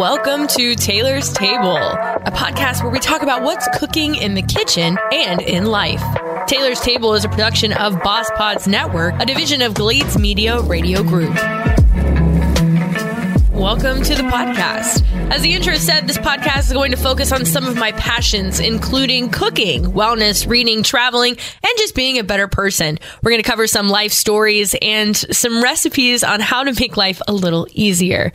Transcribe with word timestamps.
Welcome 0.00 0.46
to 0.56 0.74
Taylor's 0.76 1.30
Table, 1.30 1.76
a 1.76 2.32
podcast 2.32 2.82
where 2.82 2.90
we 2.90 2.98
talk 3.00 3.20
about 3.20 3.42
what's 3.42 3.68
cooking 3.78 4.14
in 4.14 4.32
the 4.32 4.40
kitchen 4.40 4.96
and 5.12 5.42
in 5.42 5.66
life. 5.66 6.02
Taylor's 6.46 6.80
Table 6.80 7.12
is 7.12 7.26
a 7.26 7.28
production 7.28 7.74
of 7.74 8.02
Boss 8.02 8.30
Pods 8.30 8.66
Network, 8.66 9.12
a 9.20 9.26
division 9.26 9.60
of 9.60 9.74
Glades 9.74 10.18
Media 10.18 10.58
Radio 10.62 11.02
Group. 11.02 11.34
Welcome 13.52 14.02
to 14.04 14.14
the 14.14 14.22
podcast. 14.32 15.04
As 15.30 15.42
the 15.42 15.52
intro 15.52 15.74
said, 15.74 16.08
this 16.08 16.16
podcast 16.16 16.60
is 16.60 16.72
going 16.72 16.92
to 16.92 16.96
focus 16.96 17.30
on 17.30 17.44
some 17.44 17.66
of 17.66 17.76
my 17.76 17.92
passions, 17.92 18.58
including 18.58 19.28
cooking, 19.28 19.84
wellness, 19.84 20.48
reading, 20.48 20.82
traveling, 20.82 21.32
and 21.32 21.72
just 21.76 21.94
being 21.94 22.18
a 22.18 22.24
better 22.24 22.48
person. 22.48 22.98
We're 23.22 23.32
going 23.32 23.42
to 23.42 23.48
cover 23.48 23.66
some 23.66 23.90
life 23.90 24.12
stories 24.12 24.74
and 24.80 25.14
some 25.14 25.62
recipes 25.62 26.24
on 26.24 26.40
how 26.40 26.64
to 26.64 26.72
make 26.80 26.96
life 26.96 27.20
a 27.28 27.34
little 27.34 27.68
easier. 27.72 28.32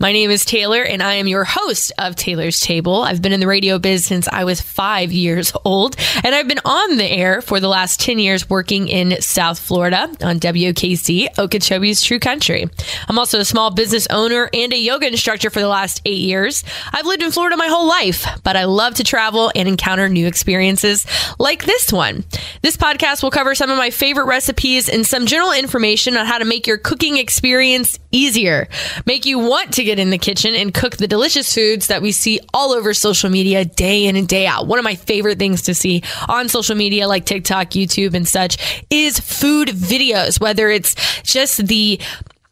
My 0.00 0.12
name 0.12 0.30
is 0.30 0.46
Taylor, 0.46 0.82
and 0.82 1.02
I 1.02 1.16
am 1.16 1.28
your 1.28 1.44
host 1.44 1.92
of 1.98 2.16
Taylor's 2.16 2.58
Table. 2.58 3.02
I've 3.02 3.20
been 3.20 3.34
in 3.34 3.40
the 3.40 3.46
radio 3.46 3.78
biz 3.78 4.06
since 4.06 4.26
I 4.28 4.44
was 4.44 4.58
five 4.58 5.12
years 5.12 5.52
old, 5.62 5.94
and 6.24 6.34
I've 6.34 6.48
been 6.48 6.62
on 6.64 6.96
the 6.96 7.04
air 7.04 7.42
for 7.42 7.60
the 7.60 7.68
last 7.68 8.00
10 8.00 8.18
years 8.18 8.48
working 8.48 8.88
in 8.88 9.20
South 9.20 9.58
Florida 9.58 10.10
on 10.22 10.40
WOKC, 10.40 11.34
Okeechobee's 11.34 12.00
True 12.00 12.18
Country. 12.18 12.66
I'm 13.08 13.18
also 13.18 13.40
a 13.40 13.44
small 13.44 13.72
business 13.72 14.06
owner 14.08 14.48
and 14.54 14.72
a 14.72 14.78
yoga 14.78 15.06
instructor 15.06 15.50
for 15.50 15.60
the 15.60 15.68
last 15.68 16.00
eight 16.06 16.22
years. 16.22 16.64
I've 16.94 17.04
lived 17.04 17.22
in 17.22 17.30
Florida 17.30 17.58
my 17.58 17.68
whole 17.68 17.86
life, 17.86 18.24
but 18.42 18.56
I 18.56 18.64
love 18.64 18.94
to 18.94 19.04
travel 19.04 19.52
and 19.54 19.68
encounter 19.68 20.08
new 20.08 20.26
experiences 20.26 21.04
like 21.38 21.66
this 21.66 21.92
one. 21.92 22.24
This 22.62 22.78
podcast 22.78 23.22
will 23.22 23.30
cover 23.30 23.54
some 23.54 23.68
of 23.68 23.76
my 23.76 23.90
favorite 23.90 24.28
recipes 24.28 24.88
and 24.88 25.06
some 25.06 25.26
general 25.26 25.52
information 25.52 26.16
on 26.16 26.24
how 26.24 26.38
to 26.38 26.46
make 26.46 26.66
your 26.66 26.78
cooking 26.78 27.18
experience 27.18 27.98
easier, 28.12 28.66
make 29.04 29.26
you 29.26 29.38
want 29.38 29.74
to 29.74 29.89
get 29.90 29.98
in 29.98 30.10
the 30.10 30.18
kitchen 30.18 30.54
and 30.54 30.72
cook 30.72 30.96
the 30.96 31.08
delicious 31.08 31.52
foods 31.52 31.88
that 31.88 32.00
we 32.00 32.12
see 32.12 32.38
all 32.54 32.70
over 32.72 32.94
social 32.94 33.28
media 33.28 33.64
day 33.64 34.06
in 34.06 34.14
and 34.14 34.28
day 34.28 34.46
out. 34.46 34.68
One 34.68 34.78
of 34.78 34.84
my 34.84 34.94
favorite 34.94 35.38
things 35.38 35.62
to 35.62 35.74
see 35.74 36.04
on 36.28 36.48
social 36.48 36.76
media 36.76 37.08
like 37.08 37.26
TikTok, 37.26 37.70
YouTube, 37.70 38.14
and 38.14 38.26
such 38.26 38.84
is 38.88 39.18
food 39.18 39.68
videos, 39.68 40.40
whether 40.40 40.68
it's 40.68 40.94
just 41.22 41.66
the 41.66 42.00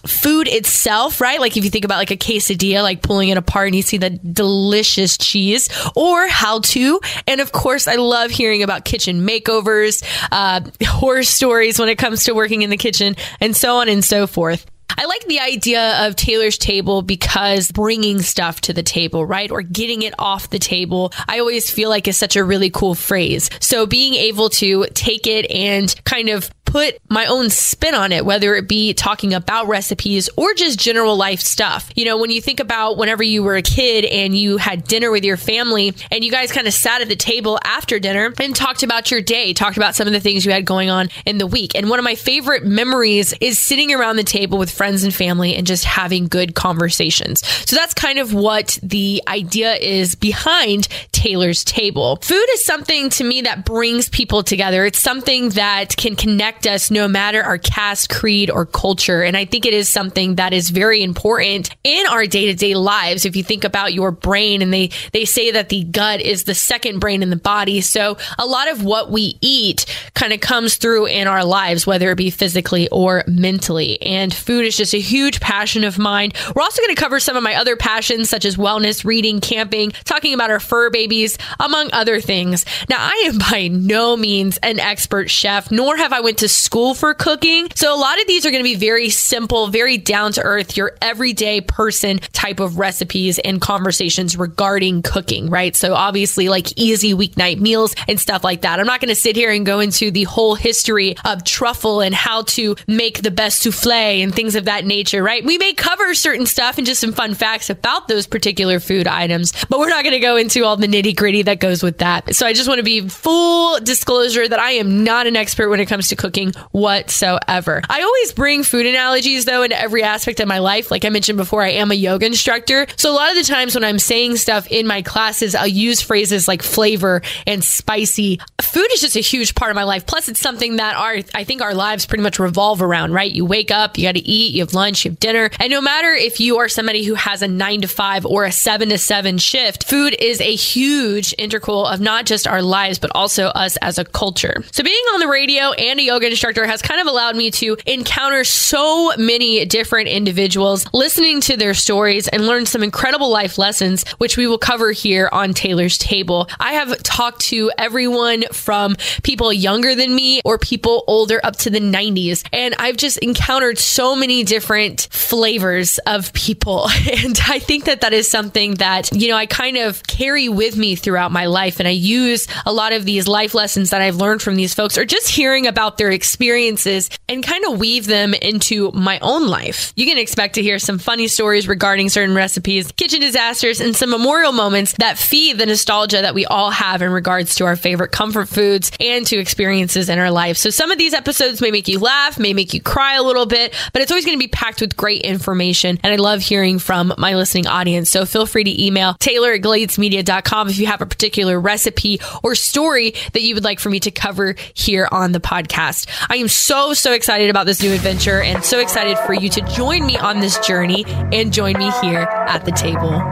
food 0.04 0.48
itself, 0.48 1.20
right? 1.20 1.38
Like 1.38 1.56
if 1.56 1.62
you 1.64 1.70
think 1.70 1.84
about 1.84 1.98
like 1.98 2.10
a 2.10 2.16
quesadilla, 2.16 2.82
like 2.82 3.02
pulling 3.02 3.28
it 3.28 3.38
apart 3.38 3.68
and 3.68 3.76
you 3.76 3.82
see 3.82 3.98
the 3.98 4.10
delicious 4.10 5.16
cheese 5.16 5.68
or 5.94 6.26
how 6.26 6.58
to. 6.60 7.00
And 7.28 7.40
of 7.40 7.52
course, 7.52 7.86
I 7.86 7.96
love 7.96 8.32
hearing 8.32 8.64
about 8.64 8.84
kitchen 8.84 9.24
makeovers, 9.24 10.02
uh, 10.32 10.62
horror 10.84 11.22
stories 11.22 11.78
when 11.78 11.88
it 11.88 11.98
comes 11.98 12.24
to 12.24 12.32
working 12.32 12.62
in 12.62 12.70
the 12.70 12.76
kitchen 12.76 13.14
and 13.40 13.54
so 13.54 13.76
on 13.76 13.88
and 13.88 14.04
so 14.04 14.26
forth. 14.26 14.66
I 14.98 15.04
like 15.04 15.24
the 15.26 15.38
idea 15.38 16.08
of 16.08 16.16
Taylor's 16.16 16.58
table 16.58 17.02
because 17.02 17.70
bringing 17.70 18.20
stuff 18.20 18.62
to 18.62 18.72
the 18.72 18.82
table, 18.82 19.24
right? 19.24 19.48
Or 19.48 19.62
getting 19.62 20.02
it 20.02 20.12
off 20.18 20.50
the 20.50 20.58
table, 20.58 21.12
I 21.28 21.38
always 21.38 21.70
feel 21.70 21.88
like 21.88 22.08
is 22.08 22.16
such 22.16 22.34
a 22.34 22.42
really 22.42 22.68
cool 22.68 22.96
phrase. 22.96 23.48
So 23.60 23.86
being 23.86 24.14
able 24.14 24.48
to 24.50 24.86
take 24.94 25.28
it 25.28 25.48
and 25.52 25.94
kind 26.04 26.30
of 26.30 26.50
put 26.68 26.98
my 27.08 27.24
own 27.26 27.48
spin 27.48 27.94
on 27.94 28.12
it, 28.12 28.26
whether 28.26 28.54
it 28.54 28.68
be 28.68 28.92
talking 28.92 29.32
about 29.32 29.68
recipes 29.68 30.28
or 30.36 30.52
just 30.52 30.78
general 30.78 31.16
life 31.16 31.40
stuff. 31.40 31.90
You 31.96 32.04
know, 32.04 32.18
when 32.18 32.30
you 32.30 32.42
think 32.42 32.60
about 32.60 32.98
whenever 32.98 33.22
you 33.22 33.42
were 33.42 33.56
a 33.56 33.62
kid 33.62 34.04
and 34.04 34.36
you 34.36 34.58
had 34.58 34.84
dinner 34.84 35.10
with 35.10 35.24
your 35.24 35.38
family 35.38 35.94
and 36.10 36.22
you 36.22 36.30
guys 36.30 36.52
kind 36.52 36.66
of 36.66 36.74
sat 36.74 37.00
at 37.00 37.08
the 37.08 37.16
table 37.16 37.58
after 37.64 37.98
dinner 37.98 38.34
and 38.38 38.54
talked 38.54 38.82
about 38.82 39.10
your 39.10 39.22
day, 39.22 39.54
talked 39.54 39.78
about 39.78 39.96
some 39.96 40.06
of 40.06 40.12
the 40.12 40.20
things 40.20 40.44
you 40.44 40.52
had 40.52 40.66
going 40.66 40.90
on 40.90 41.08
in 41.24 41.38
the 41.38 41.46
week. 41.46 41.72
And 41.74 41.88
one 41.88 41.98
of 41.98 42.04
my 42.04 42.14
favorite 42.14 42.66
memories 42.66 43.32
is 43.40 43.58
sitting 43.58 43.94
around 43.94 44.16
the 44.16 44.22
table 44.22 44.58
with 44.58 44.70
friends 44.70 45.04
and 45.04 45.14
family 45.14 45.54
and 45.54 45.66
just 45.66 45.84
having 45.84 46.26
good 46.26 46.54
conversations. 46.54 47.46
So 47.66 47.76
that's 47.76 47.94
kind 47.94 48.18
of 48.18 48.34
what 48.34 48.78
the 48.82 49.22
idea 49.26 49.74
is 49.76 50.14
behind 50.14 50.88
Taylor's 51.12 51.64
table. 51.64 52.16
Food 52.16 52.46
is 52.50 52.62
something 52.62 53.08
to 53.10 53.24
me 53.24 53.42
that 53.42 53.64
brings 53.64 54.10
people 54.10 54.42
together. 54.42 54.84
It's 54.84 54.98
something 54.98 55.48
that 55.50 55.96
can 55.96 56.14
connect 56.14 56.57
us 56.66 56.90
no 56.90 57.08
matter 57.08 57.42
our 57.42 57.58
caste, 57.58 58.10
creed, 58.10 58.50
or 58.50 58.66
culture. 58.66 59.22
And 59.22 59.36
I 59.36 59.44
think 59.44 59.66
it 59.66 59.74
is 59.74 59.88
something 59.88 60.36
that 60.36 60.52
is 60.52 60.70
very 60.70 61.02
important 61.02 61.70
in 61.84 62.06
our 62.06 62.26
day 62.26 62.46
to 62.46 62.54
day 62.54 62.74
lives. 62.74 63.24
If 63.24 63.36
you 63.36 63.42
think 63.42 63.64
about 63.64 63.94
your 63.94 64.10
brain 64.10 64.62
and 64.62 64.72
they, 64.72 64.90
they 65.12 65.24
say 65.24 65.52
that 65.52 65.68
the 65.68 65.84
gut 65.84 66.20
is 66.20 66.44
the 66.44 66.54
second 66.54 66.98
brain 66.98 67.22
in 67.22 67.30
the 67.30 67.36
body. 67.36 67.80
So 67.80 68.16
a 68.38 68.46
lot 68.46 68.68
of 68.68 68.84
what 68.84 69.10
we 69.10 69.38
eat 69.40 69.86
kind 70.14 70.32
of 70.32 70.40
comes 70.40 70.76
through 70.76 71.06
in 71.06 71.26
our 71.26 71.44
lives, 71.44 71.86
whether 71.86 72.10
it 72.10 72.16
be 72.16 72.30
physically 72.30 72.88
or 72.88 73.24
mentally. 73.26 74.00
And 74.02 74.32
food 74.32 74.64
is 74.64 74.76
just 74.76 74.94
a 74.94 75.00
huge 75.00 75.40
passion 75.40 75.84
of 75.84 75.98
mine. 75.98 76.32
We're 76.54 76.62
also 76.62 76.82
going 76.82 76.94
to 76.94 77.00
cover 77.00 77.20
some 77.20 77.36
of 77.36 77.42
my 77.42 77.54
other 77.54 77.76
passions, 77.76 78.28
such 78.28 78.44
as 78.44 78.56
wellness, 78.56 79.04
reading, 79.04 79.40
camping, 79.40 79.92
talking 80.04 80.34
about 80.34 80.50
our 80.50 80.60
fur 80.60 80.90
babies, 80.90 81.38
among 81.60 81.90
other 81.92 82.20
things. 82.20 82.64
Now, 82.88 82.96
I 82.98 83.24
am 83.26 83.38
by 83.38 83.68
no 83.68 84.16
means 84.16 84.58
an 84.58 84.78
expert 84.80 85.30
chef, 85.30 85.70
nor 85.70 85.96
have 85.96 86.12
I 86.12 86.20
went 86.20 86.38
to 86.38 86.47
school 86.48 86.94
for 86.94 87.14
cooking. 87.14 87.68
So 87.74 87.94
a 87.94 87.98
lot 87.98 88.20
of 88.20 88.26
these 88.26 88.46
are 88.46 88.50
going 88.50 88.62
to 88.62 88.68
be 88.68 88.76
very 88.76 89.10
simple, 89.10 89.68
very 89.68 89.98
down 89.98 90.32
to 90.32 90.42
earth, 90.42 90.76
your 90.76 90.96
everyday 91.00 91.60
person 91.60 92.18
type 92.32 92.60
of 92.60 92.78
recipes 92.78 93.38
and 93.38 93.60
conversations 93.60 94.36
regarding 94.36 95.02
cooking, 95.02 95.50
right? 95.50 95.74
So 95.74 95.94
obviously 95.94 96.48
like 96.48 96.76
easy 96.76 97.14
weeknight 97.14 97.58
meals 97.60 97.94
and 98.06 98.18
stuff 98.18 98.44
like 98.44 98.62
that. 98.62 98.80
I'm 98.80 98.86
not 98.86 99.00
going 99.00 99.08
to 99.08 99.14
sit 99.14 99.36
here 99.36 99.50
and 99.50 99.66
go 99.66 99.80
into 99.80 100.10
the 100.10 100.24
whole 100.24 100.54
history 100.54 101.16
of 101.24 101.44
truffle 101.44 102.00
and 102.00 102.14
how 102.14 102.42
to 102.42 102.76
make 102.86 103.22
the 103.22 103.30
best 103.30 103.62
souffle 103.62 103.88
and 103.88 104.34
things 104.34 104.54
of 104.54 104.66
that 104.66 104.84
nature, 104.84 105.22
right? 105.22 105.44
We 105.44 105.58
may 105.58 105.72
cover 105.72 106.14
certain 106.14 106.46
stuff 106.46 106.78
and 106.78 106.86
just 106.86 107.00
some 107.00 107.12
fun 107.12 107.34
facts 107.34 107.70
about 107.70 108.08
those 108.08 108.26
particular 108.26 108.80
food 108.80 109.06
items, 109.06 109.52
but 109.68 109.78
we're 109.78 109.88
not 109.88 110.04
going 110.04 110.14
to 110.14 110.20
go 110.20 110.36
into 110.36 110.64
all 110.64 110.76
the 110.76 110.86
nitty 110.86 111.16
gritty 111.16 111.42
that 111.42 111.60
goes 111.60 111.82
with 111.82 111.98
that. 111.98 112.34
So 112.34 112.46
I 112.46 112.52
just 112.52 112.68
want 112.68 112.78
to 112.78 112.84
be 112.84 113.08
full 113.08 113.80
disclosure 113.80 114.46
that 114.46 114.58
I 114.58 114.72
am 114.72 115.04
not 115.04 115.26
an 115.26 115.36
expert 115.36 115.68
when 115.68 115.80
it 115.80 115.86
comes 115.86 116.08
to 116.08 116.16
cooking 116.16 116.37
cooking 116.38 116.62
whatsoever. 116.70 117.82
I 117.88 118.02
always 118.02 118.32
bring 118.32 118.62
food 118.62 118.86
analogies 118.86 119.44
though 119.44 119.62
into 119.62 119.78
every 119.78 120.02
aspect 120.02 120.40
of 120.40 120.48
my 120.48 120.58
life. 120.58 120.90
Like 120.90 121.04
I 121.04 121.10
mentioned 121.10 121.38
before, 121.38 121.62
I 121.62 121.70
am 121.70 121.90
a 121.90 121.94
yoga 121.94 122.26
instructor. 122.26 122.86
So 122.96 123.10
a 123.10 123.14
lot 123.14 123.30
of 123.30 123.36
the 123.36 123.44
times 123.44 123.74
when 123.74 123.84
I'm 123.84 123.98
saying 123.98 124.36
stuff 124.36 124.66
in 124.68 124.86
my 124.86 125.02
classes, 125.02 125.54
I'll 125.54 125.66
use 125.66 126.00
phrases 126.00 126.48
like 126.48 126.62
flavor 126.62 127.22
and 127.46 127.62
spicy. 127.62 128.40
Food 128.60 128.88
is 128.92 129.00
just 129.00 129.16
a 129.16 129.20
huge 129.20 129.54
part 129.54 129.70
of 129.70 129.74
my 129.74 129.84
life. 129.84 130.06
Plus 130.06 130.28
it's 130.28 130.40
something 130.40 130.76
that 130.76 130.96
our, 130.96 131.18
I 131.34 131.44
think 131.44 131.62
our 131.62 131.74
lives 131.74 132.06
pretty 132.06 132.22
much 132.22 132.38
revolve 132.38 132.82
around, 132.82 133.12
right? 133.12 133.30
You 133.30 133.44
wake 133.44 133.70
up, 133.70 133.98
you 133.98 134.04
got 134.04 134.14
to 134.14 134.26
eat, 134.26 134.54
you 134.54 134.62
have 134.62 134.74
lunch, 134.74 135.04
you 135.04 135.10
have 135.10 135.20
dinner. 135.20 135.50
And 135.58 135.70
no 135.70 135.80
matter 135.80 136.12
if 136.12 136.40
you 136.40 136.58
are 136.58 136.68
somebody 136.68 137.04
who 137.04 137.14
has 137.14 137.42
a 137.42 137.48
nine 137.48 137.82
to 137.82 137.88
five 137.88 138.24
or 138.24 138.44
a 138.44 138.52
seven 138.52 138.90
to 138.90 138.98
seven 138.98 139.38
shift, 139.38 139.88
food 139.88 140.16
is 140.18 140.40
a 140.40 140.54
huge 140.54 141.34
integral 141.38 141.86
of 141.86 142.00
not 142.00 142.26
just 142.26 142.46
our 142.46 142.62
lives, 142.62 142.98
but 142.98 143.10
also 143.14 143.46
us 143.48 143.76
as 143.78 143.98
a 143.98 144.04
culture. 144.04 144.62
So 144.72 144.82
being 144.82 145.04
on 145.14 145.20
the 145.20 145.28
radio 145.28 145.72
and 145.72 145.98
a 145.98 146.02
yoga 146.28 146.34
instructor 146.34 146.66
has 146.66 146.82
kind 146.82 147.00
of 147.00 147.06
allowed 147.06 147.36
me 147.36 147.50
to 147.50 147.76
encounter 147.86 148.44
so 148.44 149.16
many 149.16 149.64
different 149.64 150.08
individuals, 150.08 150.86
listening 150.92 151.40
to 151.40 151.56
their 151.56 151.74
stories 151.74 152.28
and 152.28 152.46
learn 152.46 152.66
some 152.66 152.82
incredible 152.82 153.30
life 153.30 153.58
lessons, 153.58 154.06
which 154.18 154.36
we 154.36 154.46
will 154.46 154.58
cover 154.58 154.92
here 154.92 155.28
on 155.32 155.54
Taylor's 155.54 155.96
Table. 155.98 156.48
I 156.60 156.72
have 156.74 157.02
talked 157.02 157.40
to 157.48 157.70
everyone 157.78 158.44
from 158.52 158.96
people 159.22 159.52
younger 159.52 159.94
than 159.94 160.14
me 160.14 160.40
or 160.44 160.58
people 160.58 161.04
older 161.06 161.40
up 161.42 161.56
to 161.56 161.70
the 161.70 161.80
90s. 161.80 162.46
And 162.52 162.74
I've 162.78 162.96
just 162.96 163.18
encountered 163.18 163.78
so 163.78 164.14
many 164.14 164.44
different 164.44 165.08
flavors 165.10 165.98
of 166.06 166.32
people. 166.32 166.88
And 167.18 167.38
I 167.48 167.58
think 167.58 167.84
that 167.86 168.02
that 168.02 168.12
is 168.12 168.30
something 168.30 168.74
that, 168.74 169.10
you 169.12 169.28
know, 169.28 169.36
I 169.36 169.46
kind 169.46 169.76
of 169.76 170.06
carry 170.06 170.48
with 170.48 170.76
me 170.76 170.94
throughout 170.94 171.32
my 171.32 171.46
life. 171.46 171.80
And 171.80 171.88
I 171.88 171.92
use 171.92 172.46
a 172.66 172.72
lot 172.72 172.92
of 172.92 173.04
these 173.04 173.26
life 173.26 173.54
lessons 173.54 173.90
that 173.90 174.02
I've 174.02 174.16
learned 174.16 174.42
from 174.42 174.54
these 174.54 174.74
folks 174.74 174.98
or 174.98 175.04
just 175.04 175.28
hearing 175.28 175.66
about 175.66 175.96
their 175.96 176.10
experiences 176.18 177.10
and 177.28 177.44
kind 177.44 177.64
of 177.64 177.78
weave 177.78 178.06
them 178.06 178.34
into 178.34 178.90
my 178.90 179.20
own 179.20 179.46
life. 179.46 179.92
You 179.94 180.04
can 180.04 180.18
expect 180.18 180.56
to 180.56 180.62
hear 180.62 180.80
some 180.80 180.98
funny 180.98 181.28
stories 181.28 181.68
regarding 181.68 182.08
certain 182.08 182.34
recipes, 182.34 182.90
kitchen 182.90 183.20
disasters, 183.20 183.80
and 183.80 183.94
some 183.94 184.10
memorial 184.10 184.50
moments 184.50 184.94
that 184.94 185.16
feed 185.16 185.58
the 185.58 185.66
nostalgia 185.66 186.22
that 186.22 186.34
we 186.34 186.44
all 186.44 186.72
have 186.72 187.02
in 187.02 187.12
regards 187.12 187.54
to 187.56 187.66
our 187.66 187.76
favorite 187.76 188.10
comfort 188.10 188.48
foods 188.48 188.90
and 188.98 189.24
to 189.28 189.38
experiences 189.38 190.08
in 190.08 190.18
our 190.18 190.32
life. 190.32 190.56
So 190.56 190.70
some 190.70 190.90
of 190.90 190.98
these 190.98 191.14
episodes 191.14 191.60
may 191.60 191.70
make 191.70 191.86
you 191.86 192.00
laugh, 192.00 192.36
may 192.36 192.52
make 192.52 192.74
you 192.74 192.82
cry 192.82 193.14
a 193.14 193.22
little 193.22 193.46
bit, 193.46 193.72
but 193.92 194.02
it's 194.02 194.10
always 194.10 194.24
going 194.24 194.36
to 194.36 194.44
be 194.44 194.48
packed 194.48 194.80
with 194.80 194.96
great 194.96 195.22
information. 195.22 196.00
And 196.02 196.12
I 196.12 196.16
love 196.16 196.40
hearing 196.40 196.80
from 196.80 197.14
my 197.16 197.36
listening 197.36 197.68
audience. 197.68 198.10
So 198.10 198.26
feel 198.26 198.44
free 198.44 198.64
to 198.64 198.84
email 198.84 199.14
Taylor 199.20 199.52
at 199.52 199.60
gladesmedia.com 199.60 200.68
if 200.68 200.78
you 200.80 200.86
have 200.86 201.00
a 201.00 201.06
particular 201.06 201.60
recipe 201.60 202.18
or 202.42 202.56
story 202.56 203.14
that 203.34 203.42
you 203.42 203.54
would 203.54 203.64
like 203.64 203.78
for 203.78 203.88
me 203.88 204.00
to 204.00 204.10
cover 204.10 204.56
here 204.74 205.08
on 205.12 205.30
the 205.30 205.40
podcast. 205.40 206.07
I 206.28 206.36
am 206.36 206.48
so, 206.48 206.94
so 206.94 207.12
excited 207.12 207.50
about 207.50 207.66
this 207.66 207.82
new 207.82 207.92
adventure 207.92 208.40
and 208.40 208.64
so 208.64 208.80
excited 208.80 209.18
for 209.18 209.34
you 209.34 209.48
to 209.50 209.60
join 209.62 210.06
me 210.06 210.16
on 210.16 210.40
this 210.40 210.58
journey 210.60 211.04
and 211.06 211.52
join 211.52 211.78
me 211.78 211.90
here 212.02 212.20
at 212.20 212.64
the 212.64 212.72
table. 212.72 213.22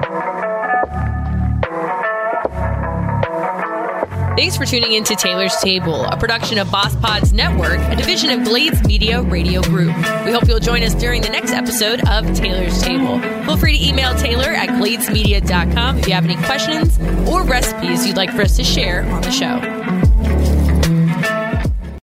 Thanks 4.37 4.55
for 4.55 4.67
tuning 4.67 4.93
in 4.93 5.02
to 5.05 5.17
Taylor's 5.17 5.56
Table, 5.56 6.05
a 6.05 6.17
production 6.19 6.58
of 6.58 6.70
Boss 6.70 6.94
Pods 6.96 7.32
Network, 7.32 7.78
a 7.78 7.96
division 7.96 8.28
of 8.28 8.44
Glades 8.44 8.87
Media 8.87 9.23
Radio 9.23 9.62
Group. 9.62 9.96
We 10.26 10.32
hope 10.32 10.46
you'll 10.46 10.61
join 10.61 10.82
us 10.82 10.94
during 10.94 11.23
the 11.23 11.31
next 11.31 11.52
episode 11.52 12.06
of 12.06 12.26
Taylor's 12.37 12.82
Table. 12.82 13.19
Feel 13.44 13.56
free 13.56 13.78
to 13.78 13.84
email 13.88 14.14
Taylor 14.14 14.52
at 14.52 14.69
gladesmedia.com 14.69 16.00
if 16.00 16.06
you 16.06 16.12
have 16.12 16.26
any 16.26 16.37
questions 16.44 16.99
or 17.26 17.44
recipes 17.44 18.06
you'd 18.06 18.19
like 18.19 18.31
for 18.31 18.43
us 18.43 18.56
to 18.56 18.64
share 18.64 19.05
on 19.06 19.23
the 19.23 19.31
show. 19.31 19.95